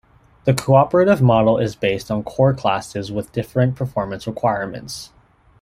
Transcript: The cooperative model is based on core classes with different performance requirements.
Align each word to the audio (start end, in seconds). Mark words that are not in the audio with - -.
The 0.45 0.55
cooperative 0.55 1.21
model 1.21 1.59
is 1.59 1.75
based 1.75 2.09
on 2.09 2.23
core 2.23 2.55
classes 2.55 3.11
with 3.11 3.31
different 3.33 3.75
performance 3.75 4.25
requirements. 4.25 5.11